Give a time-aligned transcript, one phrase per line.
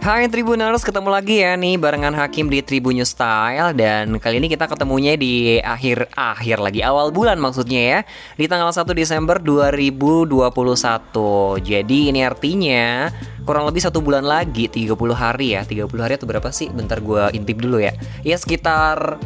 [0.00, 3.76] Hai Tribuners, ketemu lagi ya nih barengan Hakim di Tribun Style.
[3.76, 8.00] Dan kali ini kita ketemunya di akhir-akhir lagi, awal bulan maksudnya ya.
[8.32, 10.24] Di tanggal 1 Desember 2021
[11.60, 13.12] Jadi ini artinya
[13.44, 15.68] kurang lebih satu bulan lagi, 30 hari ya.
[15.68, 16.72] 30 hari atau berapa sih?
[16.72, 17.92] Bentar gue intip dulu ya.
[18.24, 19.20] Ya sekitar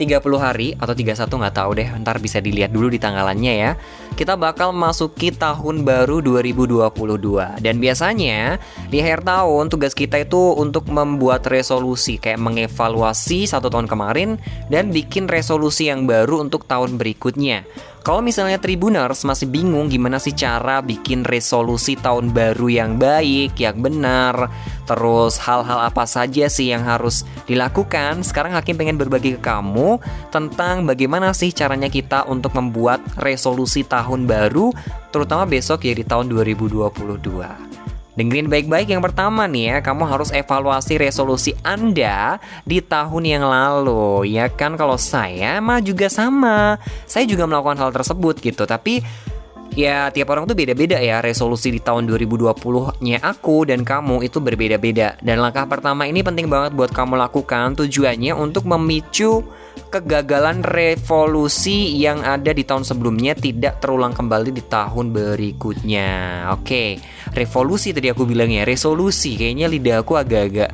[0.00, 1.88] 30 hari atau 31 nggak tahu deh.
[2.00, 3.70] Ntar bisa dilihat dulu di tanggalannya ya.
[4.16, 8.56] Kita bakal masuki tahun baru 2022 dan biasanya
[8.88, 12.16] di akhir tahun tugas kita itu untuk membuat resolusi.
[12.16, 14.40] Kayak mengevaluasi satu tahun kemarin
[14.72, 17.68] dan bikin resolusi yang baru untuk tahun berikutnya
[18.00, 23.80] kalau misalnya Tribuners masih bingung gimana sih cara bikin resolusi tahun baru yang baik, yang
[23.80, 24.48] benar,
[24.88, 30.00] terus hal-hal apa saja sih yang harus dilakukan, sekarang Hakim pengen berbagi ke kamu
[30.32, 34.72] tentang bagaimana sih caranya kita untuk membuat resolusi tahun baru,
[35.12, 37.89] terutama besok ya di tahun 2022.
[38.20, 42.36] Dengerin baik-baik yang pertama nih ya, kamu harus evaluasi resolusi Anda
[42.68, 44.28] di tahun yang lalu.
[44.28, 46.76] Ya kan kalau saya mah juga sama.
[47.08, 49.00] Saya juga melakukan hal tersebut gitu, tapi
[49.72, 55.16] ya tiap orang tuh beda-beda ya resolusi di tahun 2020-nya aku dan kamu itu berbeda-beda.
[55.24, 59.40] Dan langkah pertama ini penting banget buat kamu lakukan tujuannya untuk memicu
[59.90, 66.10] kegagalan revolusi yang ada di tahun sebelumnya tidak terulang kembali di tahun berikutnya.
[66.54, 66.98] Oke,
[67.34, 69.38] revolusi tadi aku bilang ya, resolusi.
[69.38, 70.70] Kayaknya lidah aku agak-agak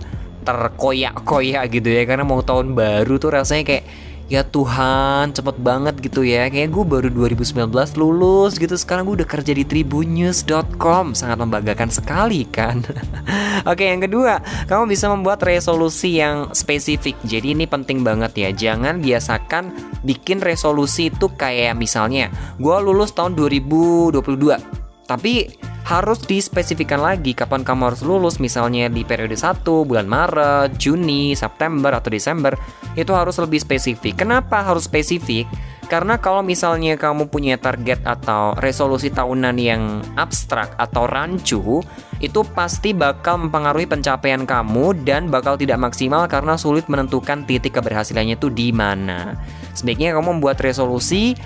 [0.47, 3.85] terkoyak-koyak gitu ya karena mau tahun baru tuh rasanya kayak
[4.27, 6.47] ya Tuhan cepet banget gitu ya.
[6.47, 7.67] Kayak gue baru 2019
[7.99, 12.83] lulus gitu sekarang gue udah kerja di tribunnews.com sangat membanggakan sekali kan?
[13.71, 17.19] Oke yang kedua kamu bisa membuat resolusi yang spesifik.
[17.27, 19.75] Jadi ini penting banget ya jangan biasakan
[20.07, 25.47] bikin resolusi itu kayak misalnya gue lulus tahun 2022 tapi
[25.87, 31.95] harus dispesifikan lagi kapan kamu harus lulus misalnya di periode 1 bulan Maret, Juni, September
[31.95, 32.59] atau Desember
[32.99, 34.27] itu harus lebih spesifik.
[34.27, 35.47] Kenapa harus spesifik?
[35.87, 41.79] Karena kalau misalnya kamu punya target atau resolusi tahunan yang abstrak atau rancu,
[42.19, 48.35] itu pasti bakal mempengaruhi pencapaian kamu dan bakal tidak maksimal karena sulit menentukan titik keberhasilannya
[48.35, 49.39] itu di mana.
[49.79, 51.39] Sebaiknya kamu membuat resolusi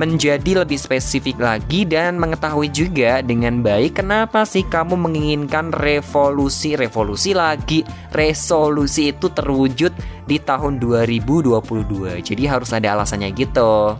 [0.00, 7.36] menjadi lebih spesifik lagi dan mengetahui juga dengan baik kenapa sih kamu menginginkan revolusi revolusi
[7.36, 7.84] lagi
[8.16, 9.92] resolusi itu terwujud
[10.24, 13.96] di tahun 2022 jadi harus ada alasannya gitu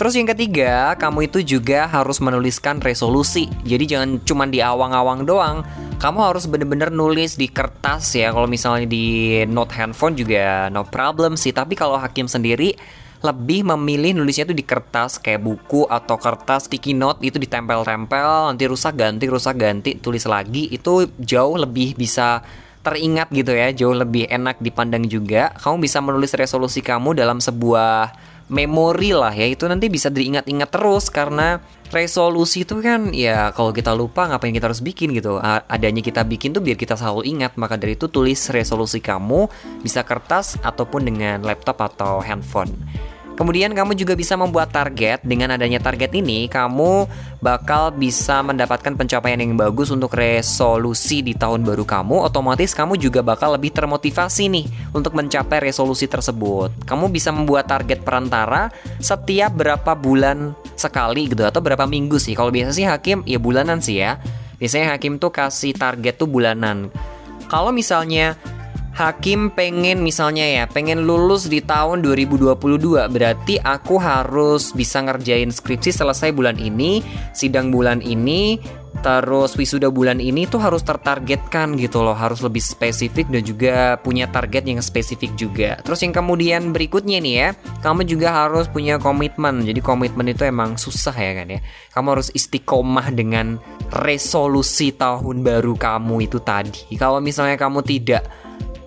[0.00, 3.52] Terus yang ketiga, kamu itu juga harus menuliskan resolusi.
[3.68, 5.60] Jadi jangan cuma di awang-awang doang.
[6.00, 8.32] Kamu harus bener-bener nulis di kertas ya.
[8.32, 11.52] Kalau misalnya di note handphone juga no problem sih.
[11.52, 12.80] Tapi kalau hakim sendiri
[13.20, 18.64] lebih memilih nulisnya itu di kertas kayak buku atau kertas sticky note itu ditempel-tempel nanti
[18.64, 22.40] rusak ganti rusak ganti tulis lagi itu jauh lebih bisa
[22.80, 25.52] teringat gitu ya jauh lebih enak dipandang juga.
[25.60, 28.16] Kamu bisa menulis resolusi kamu dalam sebuah
[28.50, 31.62] memori lah ya itu nanti bisa diingat-ingat terus karena
[31.94, 35.38] resolusi itu kan ya kalau kita lupa ngapain kita harus bikin gitu.
[35.44, 39.46] Adanya kita bikin tuh biar kita selalu ingat maka dari itu tulis resolusi kamu
[39.84, 42.72] bisa kertas ataupun dengan laptop atau handphone
[43.40, 45.24] Kemudian kamu juga bisa membuat target.
[45.24, 47.08] Dengan adanya target ini, kamu
[47.40, 52.20] bakal bisa mendapatkan pencapaian yang bagus untuk resolusi di tahun baru kamu.
[52.20, 56.84] Otomatis kamu juga bakal lebih termotivasi nih untuk mencapai resolusi tersebut.
[56.84, 58.68] Kamu bisa membuat target perantara
[59.00, 62.36] setiap berapa bulan sekali gitu atau berapa minggu sih.
[62.36, 64.20] Kalau biasa sih hakim ya bulanan sih ya.
[64.60, 66.92] Biasanya hakim tuh kasih target tuh bulanan.
[67.48, 68.36] Kalau misalnya
[68.90, 72.56] Hakim pengen misalnya ya, pengen lulus di tahun 2022
[73.08, 78.58] Berarti aku harus bisa ngerjain skripsi selesai bulan ini Sidang bulan ini
[79.00, 82.12] Terus wisuda bulan ini tuh harus tertargetkan gitu loh.
[82.12, 85.78] Harus lebih spesifik dan juga punya target yang spesifik juga.
[85.80, 87.48] Terus yang kemudian berikutnya nih ya
[87.80, 89.64] Kamu juga harus punya komitmen.
[89.64, 91.60] Jadi komitmen itu emang susah ya kan ya.
[91.96, 93.56] Kamu harus istiqomah dengan
[93.88, 96.98] resolusi tahun baru kamu itu tadi.
[96.98, 98.26] Kalau misalnya kamu tidak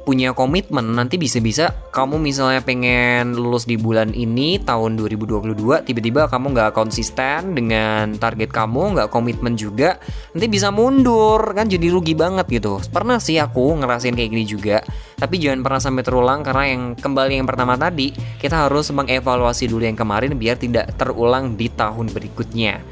[0.03, 5.55] punya komitmen nanti bisa-bisa kamu misalnya pengen lulus di bulan ini tahun 2022
[5.87, 9.95] tiba-tiba kamu nggak konsisten dengan target kamu nggak komitmen juga
[10.35, 12.83] nanti bisa mundur kan jadi rugi banget gitu.
[12.91, 14.83] Pernah sih aku ngerasain kayak gini juga
[15.15, 18.11] tapi jangan pernah sampai terulang karena yang kembali yang pertama tadi
[18.43, 22.83] kita harus mengevaluasi dulu yang kemarin biar tidak terulang di tahun berikutnya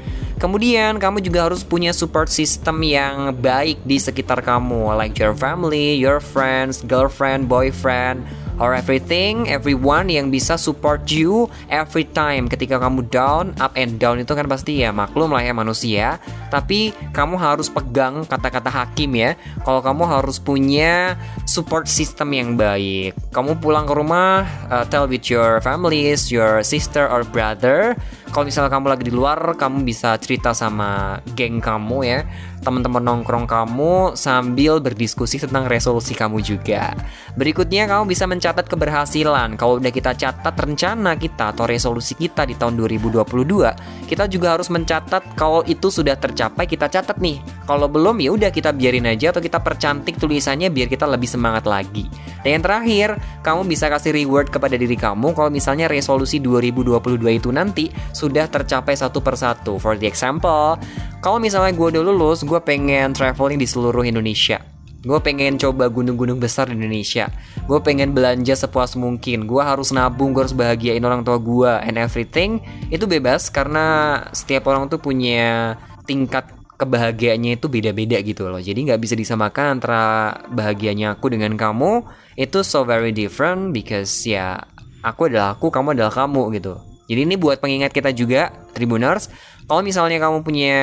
[0.42, 5.94] Kemudian kamu juga harus punya support system yang baik di sekitar kamu, like your family,
[5.94, 8.26] your friends, girlfriend, boyfriend,
[8.58, 14.18] or everything, everyone yang bisa support you every time ketika kamu down, up and down
[14.18, 16.18] itu kan pasti ya maklum lah ya manusia.
[16.50, 19.38] Tapi kamu harus pegang kata-kata hakim ya.
[19.62, 21.14] Kalau kamu harus punya
[21.46, 23.14] support system yang baik.
[23.30, 24.42] Kamu pulang ke rumah,
[24.74, 27.94] uh, tell with your families, your sister or brother
[28.32, 32.24] kalau misalnya kamu lagi di luar kamu bisa cerita sama geng kamu ya.
[32.64, 36.96] Teman-teman nongkrong kamu sambil berdiskusi tentang resolusi kamu juga.
[37.36, 39.60] Berikutnya kamu bisa mencatat keberhasilan.
[39.60, 44.68] Kalau udah kita catat rencana kita atau resolusi kita di tahun 2022 kita juga harus
[44.68, 49.30] mencatat kalau itu sudah tercapai kita catat nih kalau belum ya udah kita biarin aja
[49.30, 52.08] atau kita percantik tulisannya biar kita lebih semangat lagi
[52.42, 53.08] dan yang terakhir
[53.46, 58.98] kamu bisa kasih reward kepada diri kamu kalau misalnya resolusi 2022 itu nanti sudah tercapai
[58.98, 59.78] satu persatu.
[59.78, 60.78] For the example,
[61.22, 64.58] kalau misalnya gue udah lulus, gue pengen traveling di seluruh Indonesia.
[65.02, 67.26] Gue pengen coba gunung-gunung besar di Indonesia.
[67.66, 69.50] Gue pengen belanja sepuas mungkin.
[69.50, 72.62] Gue harus nabung, gue harus bahagiain orang tua gue and everything.
[72.86, 75.74] Itu bebas karena setiap orang tuh punya
[76.06, 76.46] tingkat
[76.76, 78.60] kebahagiaannya itu beda-beda gitu loh.
[78.60, 82.04] Jadi nggak bisa disamakan antara bahagianya aku dengan kamu.
[82.34, 84.60] Itu so very different because ya
[85.04, 86.80] aku adalah aku, kamu adalah kamu gitu.
[87.10, 89.28] Jadi ini buat pengingat kita juga, Tribuners,
[89.66, 90.80] kalau misalnya kamu punya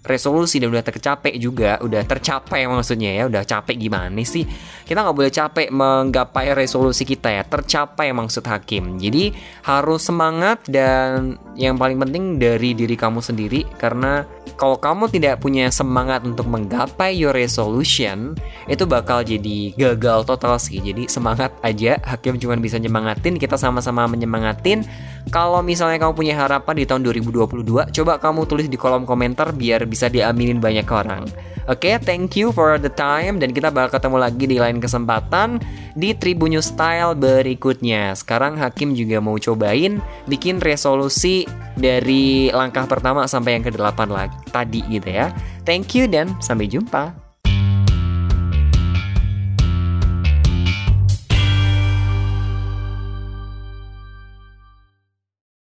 [0.00, 4.48] resolusi dan udah tercapai juga, udah tercapai maksudnya ya, udah capek gimana sih?
[4.88, 8.96] Kita nggak boleh capek menggapai resolusi kita ya, tercapai maksud hakim.
[8.96, 9.34] Jadi
[9.66, 14.24] harus semangat dan yang paling penting dari diri kamu sendiri karena
[14.56, 18.36] kalau kamu tidak punya semangat untuk menggapai your resolution,
[18.68, 20.80] itu bakal jadi gagal total sih.
[20.80, 24.84] Jadi semangat aja, hakim cuma bisa nyemangatin, kita sama-sama menyemangatin.
[25.28, 29.84] Kalau misalnya kamu punya harapan di tahun 2022, coba kamu tulis di kolom komentar biar
[29.84, 31.28] bisa diaminin banyak orang.
[31.68, 35.60] Oke, okay, thank you for the time dan kita bakal ketemu lagi di lain kesempatan
[35.94, 38.16] di Tribun Style berikutnya.
[38.18, 41.46] Sekarang Hakim juga mau cobain bikin resolusi
[41.78, 45.30] dari langkah pertama sampai yang ke-8 lagi tadi gitu ya.
[45.62, 47.29] Thank you dan sampai jumpa.